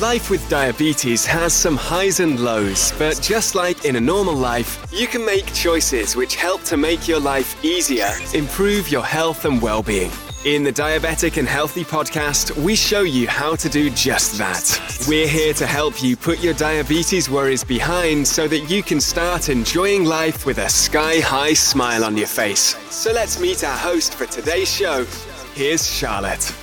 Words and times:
Life 0.00 0.28
with 0.28 0.46
diabetes 0.50 1.24
has 1.24 1.54
some 1.54 1.74
highs 1.74 2.20
and 2.20 2.38
lows, 2.38 2.92
but 2.98 3.18
just 3.22 3.54
like 3.54 3.86
in 3.86 3.96
a 3.96 4.00
normal 4.00 4.34
life, 4.34 4.86
you 4.92 5.06
can 5.06 5.24
make 5.24 5.50
choices 5.54 6.14
which 6.14 6.36
help 6.36 6.62
to 6.64 6.76
make 6.76 7.08
your 7.08 7.18
life 7.18 7.64
easier, 7.64 8.10
improve 8.34 8.90
your 8.90 9.02
health 9.02 9.46
and 9.46 9.60
well 9.62 9.82
being. 9.82 10.10
In 10.44 10.62
the 10.62 10.70
Diabetic 10.70 11.38
and 11.38 11.48
Healthy 11.48 11.84
podcast, 11.84 12.54
we 12.62 12.76
show 12.76 13.00
you 13.00 13.26
how 13.26 13.56
to 13.56 13.70
do 13.70 13.88
just 13.88 14.36
that. 14.36 15.06
We're 15.08 15.26
here 15.26 15.54
to 15.54 15.66
help 15.66 16.02
you 16.02 16.14
put 16.14 16.44
your 16.44 16.52
diabetes 16.52 17.30
worries 17.30 17.64
behind 17.64 18.28
so 18.28 18.46
that 18.48 18.68
you 18.68 18.82
can 18.82 19.00
start 19.00 19.48
enjoying 19.48 20.04
life 20.04 20.44
with 20.44 20.58
a 20.58 20.68
sky 20.68 21.20
high 21.20 21.54
smile 21.54 22.04
on 22.04 22.18
your 22.18 22.26
face. 22.26 22.76
So 22.90 23.12
let's 23.12 23.40
meet 23.40 23.64
our 23.64 23.78
host 23.78 24.12
for 24.12 24.26
today's 24.26 24.70
show. 24.70 25.06
Here's 25.54 25.90
Charlotte. 25.90 26.54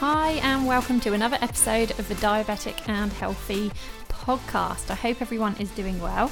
Hi, 0.00 0.32
and 0.42 0.66
welcome 0.66 1.00
to 1.00 1.14
another 1.14 1.38
episode 1.40 1.92
of 1.92 2.06
the 2.06 2.16
Diabetic 2.16 2.86
and 2.86 3.10
Healthy 3.14 3.70
podcast. 4.10 4.90
I 4.90 4.94
hope 4.94 5.22
everyone 5.22 5.56
is 5.56 5.70
doing 5.70 5.98
well. 6.02 6.30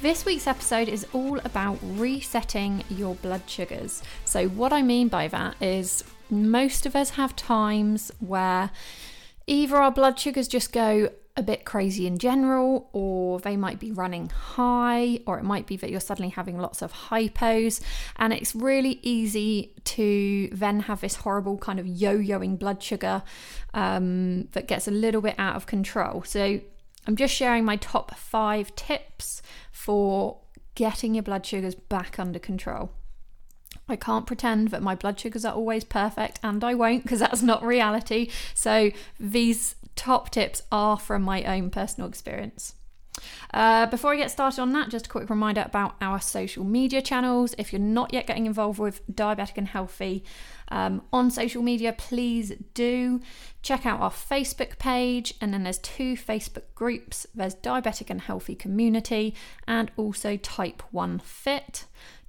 This 0.00 0.24
week's 0.24 0.46
episode 0.46 0.88
is 0.88 1.04
all 1.12 1.40
about 1.40 1.76
resetting 1.82 2.84
your 2.88 3.16
blood 3.16 3.42
sugars. 3.48 4.00
So, 4.24 4.46
what 4.46 4.72
I 4.72 4.82
mean 4.82 5.08
by 5.08 5.26
that 5.26 5.60
is 5.60 6.04
most 6.30 6.86
of 6.86 6.94
us 6.94 7.10
have 7.10 7.34
times 7.34 8.12
where 8.20 8.70
either 9.48 9.76
our 9.76 9.90
blood 9.90 10.16
sugars 10.20 10.46
just 10.46 10.72
go 10.72 11.08
a 11.36 11.42
bit 11.42 11.64
crazy 11.64 12.06
in 12.06 12.18
general, 12.18 12.88
or 12.92 13.40
they 13.40 13.56
might 13.56 13.80
be 13.80 13.90
running 13.90 14.28
high, 14.28 15.18
or 15.26 15.38
it 15.38 15.42
might 15.42 15.66
be 15.66 15.76
that 15.76 15.90
you're 15.90 16.00
suddenly 16.00 16.30
having 16.30 16.58
lots 16.58 16.80
of 16.80 16.92
hypos. 16.92 17.80
And 18.16 18.32
it's 18.32 18.54
really 18.54 19.00
easy 19.02 19.74
to 19.84 20.48
then 20.52 20.80
have 20.80 21.00
this 21.00 21.16
horrible 21.16 21.58
kind 21.58 21.80
of 21.80 21.86
yo 21.86 22.16
yoing 22.16 22.56
blood 22.56 22.82
sugar 22.82 23.22
um, 23.72 24.44
that 24.52 24.68
gets 24.68 24.86
a 24.86 24.92
little 24.92 25.20
bit 25.20 25.34
out 25.36 25.56
of 25.56 25.66
control. 25.66 26.22
So, 26.24 26.60
I'm 27.06 27.16
just 27.16 27.34
sharing 27.34 27.64
my 27.64 27.76
top 27.76 28.16
five 28.16 28.74
tips 28.76 29.42
for 29.70 30.38
getting 30.74 31.14
your 31.14 31.22
blood 31.22 31.44
sugars 31.44 31.74
back 31.74 32.18
under 32.18 32.38
control. 32.38 32.92
I 33.88 33.96
can't 33.96 34.26
pretend 34.26 34.68
that 34.68 34.82
my 34.82 34.94
blood 34.94 35.20
sugars 35.20 35.44
are 35.44 35.52
always 35.52 35.84
perfect, 35.84 36.38
and 36.44 36.62
I 36.62 36.74
won't 36.74 37.02
because 37.02 37.18
that's 37.18 37.42
not 37.42 37.62
reality. 37.64 38.30
So, 38.54 38.92
these 39.18 39.74
top 39.96 40.30
tips 40.30 40.62
are 40.70 40.98
from 40.98 41.22
my 41.22 41.42
own 41.44 41.70
personal 41.70 42.08
experience. 42.08 42.74
Uh, 43.52 43.86
before 43.86 44.12
I 44.12 44.16
get 44.16 44.30
started 44.30 44.60
on 44.60 44.72
that, 44.72 44.88
just 44.88 45.06
a 45.06 45.08
quick 45.08 45.30
reminder 45.30 45.62
about 45.64 45.94
our 46.00 46.20
social 46.20 46.64
media 46.64 47.00
channels. 47.00 47.54
If 47.58 47.72
you're 47.72 47.80
not 47.80 48.12
yet 48.12 48.26
getting 48.26 48.46
involved 48.46 48.78
with 48.78 49.06
Diabetic 49.08 49.56
and 49.56 49.68
Healthy 49.68 50.24
um, 50.68 51.02
on 51.12 51.30
social 51.30 51.62
media, 51.62 51.94
please 51.96 52.52
do 52.74 53.20
check 53.62 53.86
out 53.86 54.00
our 54.00 54.10
Facebook 54.10 54.78
page. 54.78 55.34
And 55.40 55.54
then 55.54 55.62
there's 55.62 55.78
two 55.78 56.16
Facebook 56.16 56.64
groups 56.74 57.26
there's 57.34 57.54
Diabetic 57.54 58.10
and 58.10 58.22
Healthy 58.22 58.56
Community 58.56 59.34
and 59.66 59.90
also 59.96 60.36
Type 60.36 60.82
1 60.90 61.20
Fit. 61.20 61.84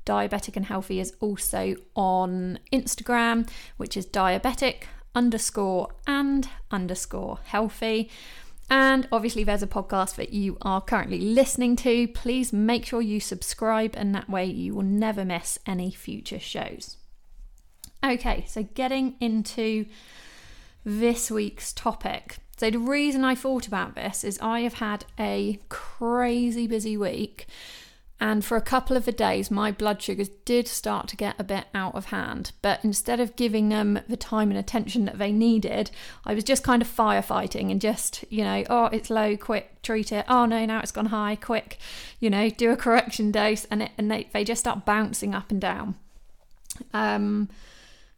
Diabetic 0.05 0.55
and 0.55 0.67
Healthy 0.67 0.99
is 0.99 1.15
also 1.19 1.75
on 1.95 2.59
Instagram, 2.71 3.49
which 3.77 3.97
is 3.97 4.05
diabetic 4.05 4.83
underscore 5.15 5.89
and 6.05 6.47
underscore 6.69 7.39
healthy. 7.45 8.11
And 8.69 9.07
obviously, 9.11 9.43
there's 9.43 9.63
a 9.63 9.67
podcast 9.67 10.15
that 10.15 10.33
you 10.33 10.57
are 10.61 10.81
currently 10.81 11.19
listening 11.19 11.75
to. 11.77 12.07
Please 12.09 12.51
make 12.51 12.85
sure 12.85 13.01
you 13.01 13.19
subscribe, 13.19 13.93
and 13.95 14.13
that 14.15 14.29
way 14.29 14.45
you 14.45 14.73
will 14.75 14.83
never 14.83 15.23
miss 15.23 15.59
any 15.67 15.91
future 15.91 16.39
shows. 16.39 16.97
Okay, 18.03 18.43
so 18.47 18.63
getting 18.63 19.15
into 19.19 19.85
this 20.83 21.29
week's 21.29 21.73
topic. 21.73 22.37
So, 22.57 22.71
the 22.71 22.79
reason 22.79 23.23
I 23.23 23.35
thought 23.35 23.67
about 23.67 23.95
this 23.95 24.23
is 24.23 24.39
I 24.39 24.61
have 24.61 24.75
had 24.75 25.05
a 25.19 25.59
crazy 25.69 26.67
busy 26.67 26.97
week 26.97 27.47
and 28.19 28.45
for 28.45 28.55
a 28.55 28.61
couple 28.61 28.95
of 28.95 29.03
the 29.03 29.11
days, 29.11 29.51
my 29.51 29.71
blood 29.71 30.01
sugars 30.01 30.29
did 30.45 30.67
start 30.67 31.09
to 31.09 31.17
get 31.17 31.35
a 31.37 31.43
bit 31.43 31.65
out 31.73 31.95
of 31.95 32.05
hand. 32.05 32.53
But 32.61 32.79
instead 32.83 33.19
of 33.19 33.35
giving 33.35 33.67
them 33.67 33.99
the 34.07 34.15
time 34.15 34.51
and 34.51 34.57
attention 34.57 35.03
that 35.05 35.17
they 35.17 35.33
needed, 35.33 35.91
I 36.23 36.33
was 36.33 36.45
just 36.45 36.63
kind 36.63 36.81
of 36.81 36.87
firefighting 36.87 37.71
and 37.71 37.81
just, 37.81 38.23
you 38.29 38.43
know, 38.43 38.63
oh, 38.69 38.85
it's 38.85 39.09
low, 39.09 39.35
quick, 39.35 39.81
treat 39.81 40.13
it. 40.13 40.25
Oh, 40.29 40.45
no, 40.45 40.65
now 40.65 40.79
it's 40.79 40.93
gone 40.93 41.07
high, 41.07 41.35
quick, 41.35 41.77
you 42.21 42.29
know, 42.29 42.49
do 42.49 42.71
a 42.71 42.77
correction 42.77 43.31
dose. 43.31 43.65
And, 43.65 43.83
it, 43.83 43.91
and 43.97 44.09
they, 44.09 44.29
they 44.31 44.45
just 44.45 44.61
start 44.61 44.85
bouncing 44.85 45.35
up 45.35 45.51
and 45.51 45.59
down. 45.59 45.95
Um, 46.93 47.49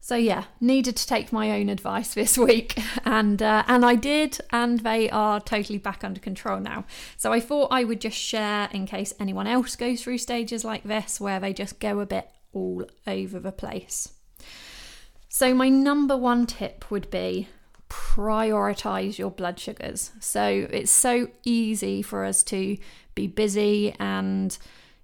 so 0.07 0.15
yeah, 0.15 0.45
needed 0.61 0.95
to 0.95 1.05
take 1.05 1.33
my 1.33 1.51
own 1.51 1.67
advice 1.67 2.13
this 2.13 2.37
week, 2.37 2.79
and 3.03 3.41
uh, 3.41 3.65
and 3.67 3.83
I 3.83 3.95
did, 3.95 4.37
and 4.51 4.79
they 4.79 5.09
are 5.09 5.41
totally 5.41 5.79
back 5.79 6.01
under 6.01 6.21
control 6.21 6.61
now. 6.61 6.85
So 7.17 7.33
I 7.33 7.41
thought 7.41 7.73
I 7.73 7.83
would 7.83 7.99
just 7.99 8.15
share 8.15 8.69
in 8.71 8.85
case 8.85 9.13
anyone 9.19 9.47
else 9.47 9.75
goes 9.75 10.01
through 10.01 10.19
stages 10.19 10.63
like 10.63 10.83
this 10.83 11.19
where 11.19 11.41
they 11.41 11.51
just 11.51 11.81
go 11.81 11.99
a 11.99 12.05
bit 12.05 12.29
all 12.53 12.85
over 13.05 13.37
the 13.37 13.51
place. 13.51 14.13
So 15.27 15.53
my 15.53 15.67
number 15.67 16.15
one 16.15 16.45
tip 16.45 16.89
would 16.89 17.11
be 17.11 17.49
prioritize 17.89 19.17
your 19.17 19.31
blood 19.31 19.59
sugars. 19.59 20.11
So 20.21 20.69
it's 20.71 20.89
so 20.89 21.27
easy 21.43 22.01
for 22.01 22.23
us 22.23 22.43
to 22.43 22.77
be 23.13 23.27
busy 23.27 23.93
and 23.99 24.57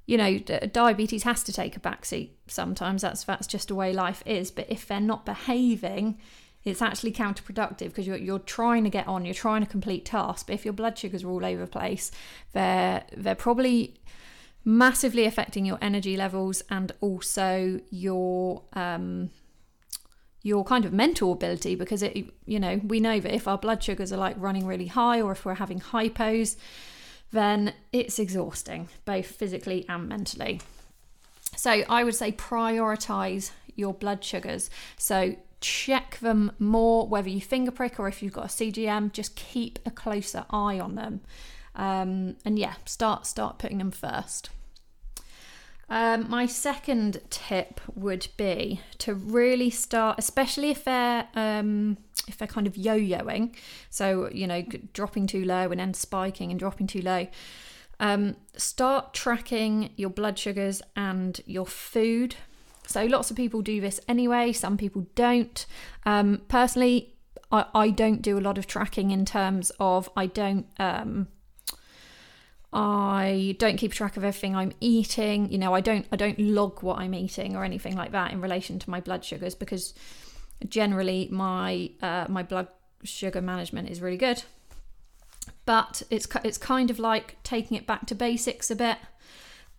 you 0.05 0.17
know, 0.17 0.37
diabetes 0.37 1.23
has 1.23 1.43
to 1.43 1.53
take 1.53 1.77
a 1.77 1.79
backseat 1.79 2.31
sometimes. 2.47 3.01
That's 3.01 3.23
that's 3.23 3.47
just 3.47 3.69
the 3.69 3.75
way 3.75 3.93
life 3.93 4.21
is. 4.25 4.51
But 4.51 4.69
if 4.69 4.87
they're 4.87 4.99
not 4.99 5.25
behaving, 5.25 6.17
it's 6.63 6.81
actually 6.81 7.13
counterproductive 7.13 7.87
because 7.87 8.05
you're 8.05 8.17
you're 8.17 8.39
trying 8.39 8.83
to 8.83 8.89
get 8.89 9.07
on, 9.07 9.23
you're 9.25 9.33
trying 9.33 9.63
to 9.63 9.69
complete 9.69 10.05
tasks. 10.05 10.43
But 10.43 10.55
if 10.55 10.65
your 10.65 10.73
blood 10.73 10.97
sugars 10.97 11.23
are 11.23 11.29
all 11.29 11.45
over 11.45 11.61
the 11.61 11.71
place, 11.71 12.11
they're 12.51 13.03
they're 13.15 13.35
probably 13.35 13.95
massively 14.65 15.25
affecting 15.25 15.65
your 15.65 15.77
energy 15.81 16.15
levels 16.15 16.63
and 16.69 16.91
also 17.01 17.79
your 17.89 18.63
um 18.73 19.29
your 20.41 20.63
kind 20.65 20.83
of 20.85 20.91
mental 20.91 21.31
ability 21.31 21.75
because 21.75 22.03
it 22.03 22.29
you 22.45 22.59
know 22.59 22.79
we 22.83 22.99
know 22.99 23.19
that 23.19 23.33
if 23.33 23.47
our 23.47 23.57
blood 23.57 23.81
sugars 23.81 24.11
are 24.11 24.17
like 24.17 24.35
running 24.37 24.65
really 24.65 24.87
high 24.87 25.21
or 25.21 25.31
if 25.31 25.45
we're 25.45 25.55
having 25.55 25.79
hypos 25.79 26.57
then 27.33 27.73
it's 27.91 28.19
exhausting, 28.19 28.87
both 29.05 29.25
physically 29.25 29.85
and 29.89 30.07
mentally. 30.07 30.61
So 31.57 31.83
I 31.89 32.03
would 32.03 32.15
say 32.15 32.31
prioritize 32.31 33.51
your 33.75 33.93
blood 33.93 34.23
sugars. 34.23 34.69
So 34.97 35.35
check 35.59 36.19
them 36.19 36.51
more, 36.59 37.07
whether 37.07 37.29
you 37.29 37.41
finger 37.41 37.71
prick 37.71 37.99
or 37.99 38.07
if 38.07 38.21
you've 38.21 38.33
got 38.33 38.45
a 38.45 38.49
CGM, 38.49 39.11
just 39.11 39.35
keep 39.35 39.79
a 39.85 39.91
closer 39.91 40.45
eye 40.51 40.79
on 40.79 40.95
them. 40.95 41.21
Um, 41.75 42.35
and 42.45 42.59
yeah, 42.59 42.75
start 42.85 43.25
start 43.25 43.57
putting 43.57 43.79
them 43.79 43.91
first. 43.91 44.51
Um, 45.89 46.29
my 46.29 46.45
second 46.45 47.21
tip 47.29 47.81
would 47.93 48.27
be 48.37 48.81
to 48.99 49.13
really 49.13 49.69
start, 49.69 50.17
especially 50.17 50.71
if 50.71 50.83
they're 50.83 51.27
um, 51.35 51.97
if 52.27 52.37
they're 52.37 52.47
kind 52.47 52.67
of 52.67 52.77
yo-yoing, 52.77 53.55
so 53.89 54.29
you 54.31 54.47
know 54.47 54.63
dropping 54.93 55.27
too 55.27 55.43
low 55.43 55.69
and 55.71 55.79
then 55.79 55.93
spiking 55.93 56.51
and 56.51 56.59
dropping 56.59 56.87
too 56.87 57.01
low. 57.01 57.27
Um, 57.99 58.37
start 58.57 59.13
tracking 59.13 59.91
your 59.95 60.09
blood 60.09 60.39
sugars 60.39 60.81
and 60.95 61.39
your 61.45 61.65
food. 61.65 62.35
So 62.87 63.05
lots 63.05 63.31
of 63.31 63.37
people 63.37 63.61
do 63.61 63.79
this 63.79 63.99
anyway. 64.07 64.51
Some 64.51 64.77
people 64.77 65.07
don't. 65.15 65.65
Um, 66.05 66.41
personally, 66.47 67.13
I, 67.51 67.65
I 67.73 67.89
don't 67.91 68.21
do 68.21 68.37
a 68.37 68.41
lot 68.41 68.57
of 68.57 68.67
tracking 68.67 69.11
in 69.11 69.25
terms 69.25 69.71
of 69.79 70.09
I 70.17 70.25
don't 70.25 70.65
um, 70.79 71.27
I 72.73 73.55
don't 73.59 73.77
keep 73.77 73.93
track 73.93 74.17
of 74.17 74.23
everything 74.23 74.55
I'm 74.55 74.73
eating. 74.79 75.51
You 75.51 75.59
know, 75.59 75.75
I 75.75 75.81
don't 75.81 76.07
I 76.11 76.15
don't 76.15 76.39
log 76.39 76.81
what 76.81 76.97
I'm 76.97 77.13
eating 77.13 77.55
or 77.55 77.63
anything 77.63 77.95
like 77.95 78.11
that 78.11 78.31
in 78.31 78.41
relation 78.41 78.79
to 78.79 78.89
my 78.89 78.99
blood 78.99 79.23
sugars 79.23 79.53
because 79.53 79.93
generally 80.67 81.29
my 81.31 81.91
uh, 82.01 82.25
my 82.27 82.41
blood 82.41 82.67
sugar 83.03 83.41
management 83.41 83.89
is 83.89 84.01
really 84.01 84.17
good. 84.17 84.43
But 85.65 86.01
it's 86.09 86.27
it's 86.43 86.57
kind 86.57 86.89
of 86.89 86.97
like 86.97 87.37
taking 87.43 87.77
it 87.77 87.85
back 87.85 88.07
to 88.07 88.15
basics 88.15 88.71
a 88.71 88.75
bit, 88.75 88.97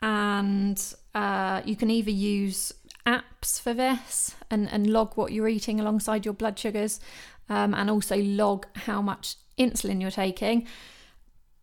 and 0.01 0.81
uh, 1.15 1.63
you 1.65 1.75
can 1.75 1.91
either 1.91 2.13
use 2.13 2.73
apps 3.07 3.61
for 3.61 3.75
this 3.75 4.37
and 4.53 4.71
and 4.71 4.87
log 4.87 5.17
what 5.17 5.33
you're 5.33 5.49
eating 5.49 5.81
alongside 5.81 6.25
your 6.25 6.35
blood 6.35 6.57
sugars, 6.59 7.01
um, 7.49 7.75
and 7.75 7.91
also 7.91 8.17
log 8.19 8.67
how 8.77 9.03
much 9.03 9.35
insulin 9.59 10.01
you're 10.01 10.11
taking 10.13 10.67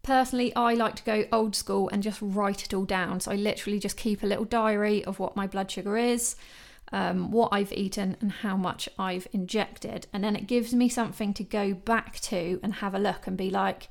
Personally, 0.03 0.55
I 0.55 0.73
like 0.73 0.95
to 0.95 1.03
go 1.03 1.25
old 1.31 1.55
school 1.55 1.87
and 1.89 2.01
just 2.01 2.19
write 2.21 2.63
it 2.63 2.73
all 2.73 2.85
down. 2.85 3.19
So 3.19 3.31
I 3.31 3.35
literally 3.35 3.79
just 3.79 3.97
keep 3.97 4.23
a 4.23 4.27
little 4.27 4.45
diary 4.45 5.03
of 5.05 5.19
what 5.19 5.35
my 5.35 5.45
blood 5.45 5.69
sugar 5.69 5.95
is, 5.95 6.35
um, 6.91 7.29
what 7.31 7.49
I've 7.51 7.71
eaten, 7.71 8.17
and 8.19 8.31
how 8.31 8.57
much 8.57 8.89
I've 8.97 9.27
injected. 9.31 10.07
And 10.11 10.23
then 10.23 10.35
it 10.35 10.47
gives 10.47 10.73
me 10.73 10.89
something 10.89 11.33
to 11.35 11.43
go 11.43 11.73
back 11.73 12.19
to 12.21 12.59
and 12.63 12.75
have 12.75 12.95
a 12.95 12.99
look 12.99 13.27
and 13.27 13.37
be 13.37 13.51
like, 13.51 13.89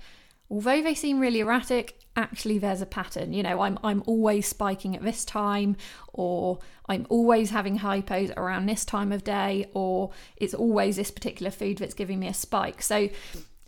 although 0.50 0.82
they 0.82 0.94
seem 0.94 1.20
really 1.20 1.40
erratic, 1.40 1.96
actually 2.16 2.58
there's 2.58 2.82
a 2.82 2.86
pattern. 2.86 3.32
You 3.32 3.44
know, 3.44 3.60
I'm 3.60 3.78
I'm 3.84 4.02
always 4.06 4.48
spiking 4.48 4.96
at 4.96 5.02
this 5.02 5.24
time, 5.24 5.76
or 6.12 6.58
I'm 6.88 7.06
always 7.08 7.50
having 7.50 7.78
hypos 7.78 8.36
around 8.36 8.66
this 8.66 8.84
time 8.84 9.12
of 9.12 9.22
day, 9.22 9.70
or 9.74 10.10
it's 10.36 10.54
always 10.54 10.96
this 10.96 11.12
particular 11.12 11.52
food 11.52 11.78
that's 11.78 11.94
giving 11.94 12.18
me 12.18 12.26
a 12.26 12.34
spike. 12.34 12.82
So 12.82 13.10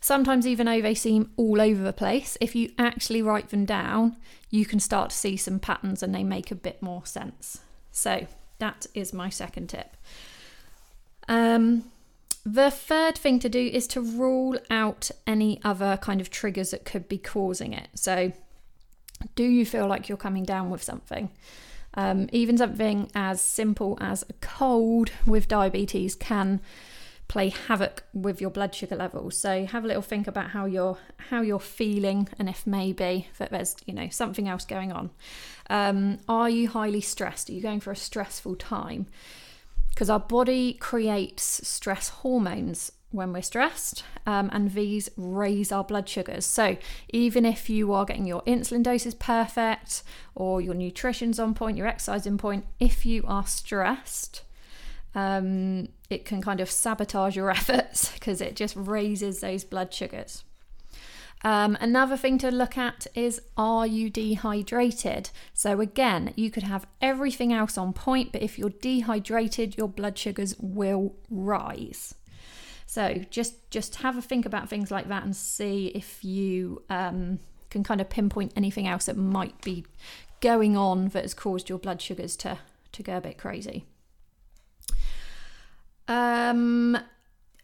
sometimes 0.02 0.46
even 0.46 0.66
though 0.66 0.82
they 0.82 0.94
seem 0.94 1.31
all 1.37 1.60
over 1.60 1.82
the 1.82 1.93
place, 1.93 2.37
if 2.40 2.54
you 2.54 2.72
actually 2.76 3.22
write 3.22 3.49
them 3.49 3.64
down, 3.64 4.16
you 4.50 4.66
can 4.66 4.81
start 4.81 5.10
to 5.10 5.16
see 5.16 5.37
some 5.38 5.58
patterns 5.58 6.02
and 6.02 6.14
they 6.14 6.25
make 6.25 6.50
a 6.50 6.56
bit 6.56 6.82
more 6.82 7.06
sense. 7.06 7.60
So 7.93 8.26
that 8.58 8.87
is 8.93 9.14
my 9.14 9.31
second 9.31 9.69
tip. 9.69 9.96
Um, 11.28 11.84
the 12.44 12.70
third 12.70 13.16
thing 13.16 13.38
to 13.38 13.49
do 13.49 13.60
is 13.60 13.87
to 13.88 14.00
rule 14.00 14.58
out 14.69 15.10
any 15.26 15.60
other 15.62 15.96
kind 16.02 16.20
of 16.20 16.31
triggers 16.31 16.72
that 16.72 16.84
could 16.84 17.08
be 17.08 17.19
causing 17.19 17.72
it. 17.72 17.88
So, 17.94 18.32
do 19.37 19.44
you 19.44 19.64
feel 19.64 19.87
like 19.87 20.08
you're 20.08 20.19
coming 20.19 20.44
down 20.44 20.69
with 20.69 20.82
something? 20.82 21.31
Um, 21.94 22.28
even 22.32 22.58
something 22.58 23.08
as 23.14 23.40
simple 23.40 23.96
as 24.00 24.25
a 24.28 24.32
cold 24.40 25.12
with 25.26 25.46
diabetes 25.46 26.16
can 26.16 26.60
play 27.32 27.49
havoc 27.49 28.05
with 28.12 28.40
your 28.40 28.50
blood 28.50 28.75
sugar 28.75 28.96
levels. 28.96 29.37
So 29.37 29.64
have 29.67 29.84
a 29.84 29.87
little 29.87 30.02
think 30.02 30.26
about 30.26 30.50
how 30.50 30.67
you're 30.67 30.99
how 31.31 31.40
you're 31.40 31.61
feeling 31.61 32.29
and 32.38 32.49
if 32.49 32.67
maybe 32.67 33.29
that 33.38 33.50
there's 33.50 33.76
you 33.87 33.94
know 33.94 34.08
something 34.11 34.49
else 34.49 34.64
going 34.64 34.93
on. 34.93 35.11
Um, 35.70 36.19
are 36.29 36.50
you 36.50 36.69
highly 36.69 37.00
stressed? 37.00 37.49
Are 37.49 37.52
you 37.52 37.62
going 37.62 37.81
for 37.81 37.90
a 37.90 37.96
stressful 37.96 38.56
time? 38.56 39.06
because 39.94 40.08
our 40.08 40.20
body 40.20 40.73
creates 40.75 41.67
stress 41.67 42.08
hormones 42.08 42.93
when 43.11 43.32
we're 43.32 43.43
stressed, 43.43 44.05
um, 44.25 44.49
and 44.55 44.73
these 44.73 45.11
raise 45.19 45.70
our 45.70 45.84
blood 45.84 46.08
sugars. 46.08 46.46
So, 46.46 46.79
even 47.11 47.44
if 47.44 47.69
you 47.69 47.93
are 47.93 48.06
getting 48.06 48.26
your 48.26 48.40
insulin 48.43 48.82
doses 48.82 49.14
perfect, 49.14 50.02
or 50.34 50.62
your 50.62 50.73
nutrition's 50.73 51.38
on 51.38 51.52
point, 51.52 51.76
your 51.76 51.87
exercise 51.87 52.26
in 52.26 52.38
point, 52.38 52.64
if 52.81 53.05
you 53.05 53.23
are 53.26 53.46
stressed, 53.46 54.44
um, 55.14 55.88
it 56.10 56.24
can 56.24 56.40
kind 56.42 56.60
of 56.60 56.70
sabotage 56.70 57.36
your 57.36 57.50
efforts 57.58 58.12
because 58.12 58.40
it 58.40 58.56
just 58.56 58.74
raises 58.76 59.40
those 59.40 59.64
blood 59.64 59.92
sugars. 59.92 60.44
Um, 61.44 61.76
another 61.80 62.16
thing 62.16 62.38
to 62.38 62.50
look 62.50 62.78
at 62.78 63.06
is 63.14 63.40
are 63.56 63.86
you 63.86 64.10
dehydrated? 64.10 65.30
So, 65.54 65.80
again, 65.80 66.32
you 66.36 66.50
could 66.50 66.62
have 66.62 66.86
everything 67.00 67.52
else 67.52 67.76
on 67.76 67.92
point, 67.92 68.30
but 68.30 68.42
if 68.42 68.58
you're 68.58 68.70
dehydrated, 68.70 69.76
your 69.76 69.88
blood 69.88 70.16
sugars 70.16 70.54
will 70.60 71.14
rise. 71.30 72.14
So, 72.86 73.24
just, 73.30 73.70
just 73.70 73.96
have 73.96 74.16
a 74.16 74.22
think 74.22 74.46
about 74.46 74.68
things 74.68 74.90
like 74.90 75.08
that 75.08 75.24
and 75.24 75.34
see 75.34 75.88
if 75.88 76.22
you 76.22 76.82
um, 76.88 77.40
can 77.70 77.82
kind 77.82 78.00
of 78.00 78.08
pinpoint 78.08 78.52
anything 78.54 78.86
else 78.86 79.06
that 79.06 79.16
might 79.16 79.60
be 79.62 79.84
going 80.40 80.76
on 80.76 81.08
that 81.08 81.22
has 81.22 81.34
caused 81.34 81.68
your 81.68 81.78
blood 81.78 82.00
sugars 82.00 82.36
to, 82.36 82.58
to 82.92 83.02
go 83.02 83.16
a 83.16 83.20
bit 83.20 83.38
crazy. 83.38 83.84
Um, 86.12 86.98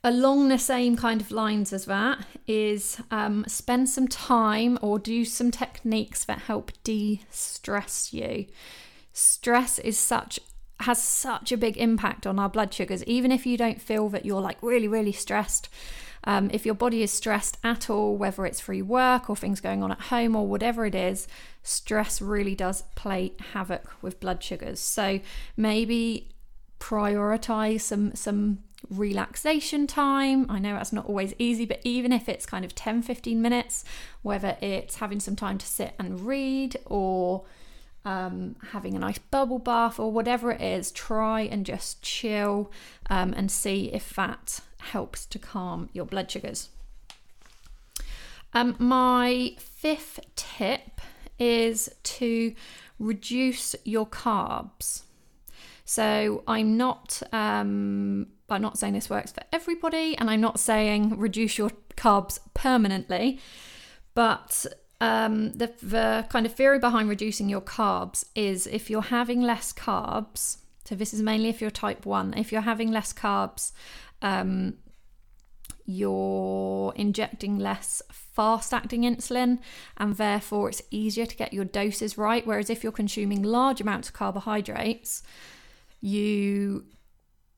along 0.02 0.48
the 0.48 0.58
same 0.58 0.96
kind 0.96 1.20
of 1.20 1.30
lines 1.30 1.70
as 1.70 1.84
that 1.84 2.24
is 2.46 2.98
um, 3.10 3.44
spend 3.46 3.90
some 3.90 4.08
time 4.08 4.78
or 4.80 4.98
do 4.98 5.26
some 5.26 5.50
techniques 5.50 6.24
that 6.24 6.38
help 6.38 6.72
de-stress 6.82 8.14
you. 8.14 8.46
Stress 9.12 9.78
is 9.78 9.98
such 9.98 10.40
has 10.80 11.02
such 11.02 11.50
a 11.50 11.56
big 11.56 11.76
impact 11.76 12.24
on 12.24 12.38
our 12.38 12.48
blood 12.48 12.72
sugars. 12.72 13.02
Even 13.04 13.32
if 13.32 13.44
you 13.44 13.58
don't 13.58 13.82
feel 13.82 14.08
that 14.08 14.24
you're 14.24 14.40
like 14.40 14.62
really 14.62 14.88
really 14.88 15.12
stressed 15.12 15.68
um, 16.24 16.48
if 16.52 16.64
your 16.64 16.74
body 16.74 17.02
is 17.02 17.12
stressed 17.12 17.58
at 17.62 17.90
all 17.90 18.16
whether 18.16 18.46
it's 18.46 18.60
free 18.60 18.82
work 18.82 19.28
or 19.28 19.36
things 19.36 19.60
going 19.60 19.82
on 19.82 19.92
at 19.92 20.00
home 20.02 20.34
or 20.34 20.46
whatever 20.46 20.86
it 20.86 20.94
is 20.94 21.28
stress 21.62 22.22
really 22.22 22.54
does 22.54 22.82
play 22.94 23.32
havoc 23.52 24.02
with 24.02 24.20
blood 24.20 24.42
sugars. 24.42 24.80
So 24.80 25.20
maybe 25.56 26.30
prioritize 26.78 27.82
some 27.82 28.14
some 28.14 28.58
relaxation 28.90 29.86
time. 29.86 30.46
I 30.48 30.58
know 30.58 30.74
that's 30.74 30.92
not 30.92 31.06
always 31.06 31.34
easy, 31.38 31.66
but 31.66 31.80
even 31.84 32.12
if 32.12 32.28
it's 32.28 32.46
kind 32.46 32.64
of 32.64 32.74
10 32.74 33.02
15 33.02 33.40
minutes, 33.42 33.84
whether 34.22 34.56
it's 34.60 34.96
having 34.96 35.20
some 35.20 35.36
time 35.36 35.58
to 35.58 35.66
sit 35.66 35.94
and 35.98 36.26
read 36.26 36.76
or 36.86 37.44
um, 38.04 38.56
having 38.70 38.94
a 38.94 38.98
nice 38.98 39.18
bubble 39.18 39.58
bath 39.58 39.98
or 39.98 40.12
whatever 40.12 40.52
it 40.52 40.60
is, 40.60 40.90
try 40.92 41.42
and 41.42 41.66
just 41.66 42.02
chill 42.02 42.70
um, 43.10 43.34
and 43.36 43.50
see 43.50 43.92
if 43.92 44.14
that 44.14 44.60
helps 44.78 45.26
to 45.26 45.38
calm 45.38 45.88
your 45.92 46.04
blood 46.04 46.30
sugars. 46.30 46.70
Um, 48.54 48.76
my 48.78 49.56
fifth 49.58 50.20
tip 50.36 51.00
is 51.38 51.90
to 52.02 52.54
reduce 52.98 53.76
your 53.84 54.06
carbs. 54.06 55.02
So 55.88 56.44
I'm 56.46 56.76
not 56.76 57.22
um, 57.32 58.26
I'm 58.50 58.60
not 58.60 58.76
saying 58.76 58.92
this 58.92 59.08
works 59.08 59.32
for 59.32 59.42
everybody, 59.54 60.14
and 60.18 60.28
I'm 60.28 60.42
not 60.42 60.60
saying 60.60 61.18
reduce 61.18 61.56
your 61.56 61.70
carbs 61.96 62.38
permanently, 62.52 63.40
but 64.12 64.66
um, 65.00 65.54
the, 65.54 65.72
the 65.82 66.26
kind 66.28 66.44
of 66.44 66.52
theory 66.52 66.78
behind 66.78 67.08
reducing 67.08 67.48
your 67.48 67.62
carbs 67.62 68.26
is 68.34 68.66
if 68.66 68.90
you're 68.90 69.00
having 69.00 69.40
less 69.40 69.72
carbs, 69.72 70.58
so 70.84 70.94
this 70.94 71.14
is 71.14 71.22
mainly 71.22 71.48
if 71.48 71.62
you're 71.62 71.70
type 71.70 72.04
1, 72.04 72.34
if 72.36 72.52
you're 72.52 72.60
having 72.60 72.90
less 72.90 73.14
carbs, 73.14 73.72
um, 74.20 74.74
you're 75.86 76.92
injecting 76.96 77.58
less 77.58 78.02
fast 78.12 78.74
acting 78.74 79.04
insulin, 79.04 79.58
and 79.96 80.16
therefore 80.16 80.68
it's 80.68 80.82
easier 80.90 81.24
to 81.24 81.34
get 81.34 81.54
your 81.54 81.64
doses 81.64 82.18
right. 82.18 82.46
Whereas 82.46 82.68
if 82.68 82.82
you're 82.82 82.92
consuming 82.92 83.42
large 83.42 83.80
amounts 83.80 84.08
of 84.08 84.14
carbohydrates, 84.14 85.22
you 86.00 86.84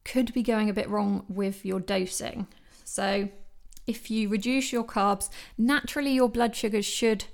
could 0.04 0.32
be 0.32 0.42
going 0.42 0.70
a 0.70 0.74
bit 0.74 0.88
wrong 0.88 1.24
with 1.28 1.64
your 1.64 1.80
dosing. 1.80 2.46
So, 2.84 3.28
if 3.86 4.10
you 4.10 4.28
reduce 4.28 4.72
your 4.72 4.84
carbs, 4.84 5.28
naturally 5.58 6.12
your 6.12 6.28
blood 6.28 6.54
sugars 6.54 6.86
should 6.86 7.24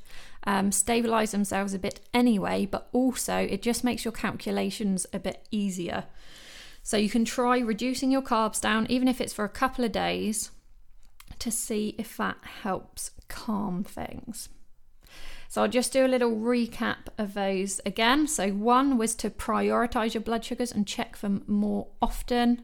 um, 0.45 0.73
stabilize 0.73 1.33
themselves 1.33 1.75
a 1.75 1.79
bit 1.79 2.01
anyway, 2.15 2.67
but 2.67 2.89
also 2.93 3.37
it 3.37 3.63
just 3.63 3.85
makes 3.85 4.05
your 4.05 4.13
calculations 4.13 5.07
a 5.13 5.19
bit 5.19 5.47
easier. 5.51 6.05
So, 6.83 6.97
you 6.97 7.11
can 7.11 7.25
try 7.25 7.59
reducing 7.59 8.11
your 8.11 8.23
carbs 8.23 8.61
down, 8.61 8.87
even 8.89 9.09
if 9.09 9.21
it's 9.21 9.33
for 9.33 9.45
a 9.45 9.51
couple 9.51 9.85
of 9.85 9.93
days, 9.93 10.51
to 11.39 11.51
see 11.51 11.95
if 11.99 12.17
that 12.17 12.39
helps 12.63 13.11
calm 13.29 13.85
things. 13.85 14.49
So 15.57 15.63
I'll 15.63 15.69
just 15.69 15.91
do 15.91 16.05
a 16.05 16.07
little 16.07 16.37
recap 16.37 17.09
of 17.17 17.33
those 17.33 17.81
again. 17.87 18.27
So, 18.27 18.51
one 18.51 18.99
was 18.99 19.15
to 19.15 19.31
prioritize 19.31 20.13
your 20.13 20.21
blood 20.21 20.45
sugars 20.45 20.71
and 20.71 20.87
check 20.87 21.17
them 21.17 21.45
more 21.47 21.87
often. 22.03 22.61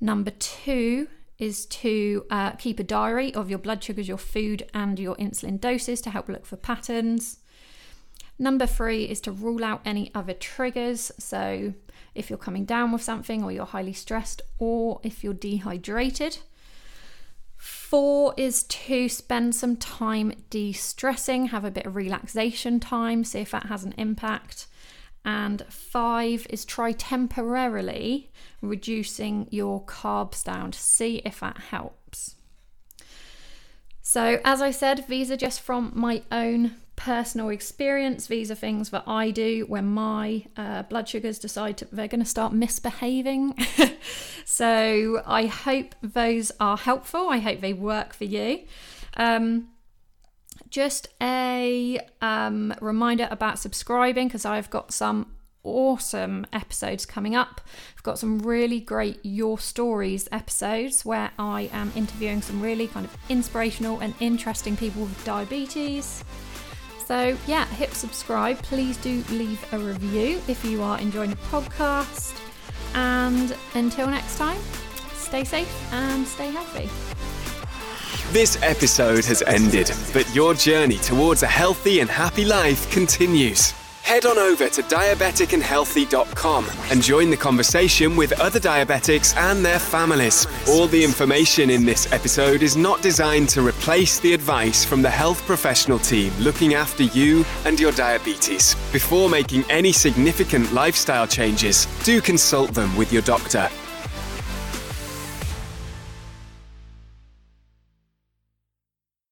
Number 0.00 0.30
two 0.30 1.08
is 1.40 1.66
to 1.66 2.24
uh, 2.30 2.52
keep 2.52 2.78
a 2.78 2.84
diary 2.84 3.34
of 3.34 3.50
your 3.50 3.58
blood 3.58 3.82
sugars, 3.82 4.06
your 4.06 4.16
food, 4.16 4.70
and 4.72 4.96
your 5.00 5.16
insulin 5.16 5.60
doses 5.60 6.00
to 6.02 6.10
help 6.10 6.28
look 6.28 6.46
for 6.46 6.54
patterns. 6.54 7.40
Number 8.38 8.66
three 8.66 9.06
is 9.06 9.20
to 9.22 9.32
rule 9.32 9.64
out 9.64 9.80
any 9.84 10.12
other 10.14 10.34
triggers. 10.34 11.10
So, 11.18 11.74
if 12.14 12.30
you're 12.30 12.38
coming 12.38 12.64
down 12.64 12.92
with 12.92 13.02
something, 13.02 13.42
or 13.42 13.50
you're 13.50 13.66
highly 13.66 13.92
stressed, 13.92 14.40
or 14.60 15.00
if 15.02 15.24
you're 15.24 15.34
dehydrated. 15.34 16.38
Four 17.64 18.34
is 18.36 18.64
to 18.64 19.08
spend 19.08 19.54
some 19.54 19.78
time 19.78 20.34
de 20.50 20.74
stressing, 20.74 21.46
have 21.46 21.64
a 21.64 21.70
bit 21.70 21.86
of 21.86 21.96
relaxation 21.96 22.78
time, 22.78 23.24
see 23.24 23.38
if 23.38 23.52
that 23.52 23.68
has 23.68 23.84
an 23.84 23.94
impact. 23.96 24.66
And 25.24 25.64
five 25.70 26.46
is 26.50 26.66
try 26.66 26.92
temporarily 26.92 28.30
reducing 28.60 29.48
your 29.50 29.82
carbs 29.82 30.44
down 30.44 30.72
to 30.72 30.78
see 30.78 31.22
if 31.24 31.40
that 31.40 31.56
helps. 31.56 32.34
So, 34.02 34.42
as 34.44 34.60
I 34.60 34.70
said, 34.70 35.06
these 35.08 35.30
are 35.30 35.36
just 35.38 35.62
from 35.62 35.90
my 35.94 36.22
own 36.30 36.76
personal 37.04 37.50
experience. 37.50 38.28
These 38.28 38.50
are 38.50 38.54
things 38.54 38.88
that 38.88 39.04
I 39.06 39.30
do 39.30 39.66
when 39.68 39.84
my 39.84 40.46
uh, 40.56 40.84
blood 40.84 41.06
sugars 41.06 41.38
decide 41.38 41.76
to, 41.78 41.84
they're 41.92 42.08
going 42.08 42.22
to 42.22 42.28
start 42.28 42.54
misbehaving. 42.54 43.58
so 44.46 45.22
I 45.26 45.44
hope 45.44 45.94
those 46.02 46.50
are 46.58 46.78
helpful. 46.78 47.28
I 47.28 47.40
hope 47.40 47.60
they 47.60 47.74
work 47.74 48.14
for 48.14 48.24
you. 48.24 48.60
Um, 49.18 49.68
just 50.70 51.08
a 51.20 52.00
um, 52.22 52.72
reminder 52.80 53.28
about 53.30 53.58
subscribing 53.58 54.28
because 54.28 54.46
I've 54.46 54.70
got 54.70 54.90
some 54.90 55.26
awesome 55.62 56.46
episodes 56.54 57.04
coming 57.04 57.36
up. 57.36 57.60
I've 57.94 58.02
got 58.02 58.18
some 58.18 58.38
really 58.38 58.80
great 58.80 59.20
Your 59.22 59.58
Stories 59.58 60.26
episodes 60.32 61.04
where 61.04 61.32
I 61.38 61.68
am 61.70 61.92
interviewing 61.94 62.40
some 62.40 62.62
really 62.62 62.88
kind 62.88 63.04
of 63.04 63.14
inspirational 63.28 64.00
and 64.00 64.14
interesting 64.20 64.74
people 64.74 65.02
with 65.02 65.22
diabetes. 65.26 66.24
So, 67.06 67.36
yeah, 67.46 67.66
hit 67.66 67.92
subscribe. 67.92 68.58
Please 68.62 68.96
do 68.96 69.22
leave 69.30 69.64
a 69.72 69.78
review 69.78 70.40
if 70.48 70.64
you 70.64 70.82
are 70.82 70.98
enjoying 70.98 71.30
the 71.30 71.36
podcast. 71.36 72.40
And 72.94 73.54
until 73.74 74.06
next 74.06 74.38
time, 74.38 74.58
stay 75.12 75.44
safe 75.44 75.92
and 75.92 76.26
stay 76.26 76.50
healthy. 76.50 76.88
This 78.32 78.60
episode 78.62 79.24
has 79.26 79.42
ended, 79.42 79.92
but 80.12 80.32
your 80.34 80.54
journey 80.54 80.96
towards 80.96 81.42
a 81.42 81.46
healthy 81.46 82.00
and 82.00 82.08
happy 82.08 82.44
life 82.44 82.90
continues. 82.90 83.74
Head 84.04 84.26
on 84.26 84.38
over 84.38 84.68
to 84.68 84.82
diabeticandhealthy.com 84.82 86.66
and 86.90 87.02
join 87.02 87.30
the 87.30 87.36
conversation 87.36 88.16
with 88.16 88.38
other 88.38 88.60
diabetics 88.60 89.34
and 89.36 89.64
their 89.64 89.78
families. 89.78 90.46
All 90.68 90.86
the 90.86 91.02
information 91.02 91.70
in 91.70 91.86
this 91.86 92.12
episode 92.12 92.62
is 92.62 92.76
not 92.76 93.00
designed 93.00 93.48
to 93.50 93.66
replace 93.66 94.20
the 94.20 94.34
advice 94.34 94.84
from 94.84 95.00
the 95.00 95.10
health 95.10 95.40
professional 95.46 95.98
team 95.98 96.32
looking 96.38 96.74
after 96.74 97.04
you 97.04 97.44
and 97.64 97.80
your 97.80 97.92
diabetes. 97.92 98.74
Before 98.92 99.30
making 99.30 99.64
any 99.70 99.90
significant 99.90 100.72
lifestyle 100.74 101.26
changes, 101.26 101.86
do 102.04 102.20
consult 102.20 102.74
them 102.74 102.94
with 102.96 103.10
your 103.10 103.22
doctor. 103.22 103.70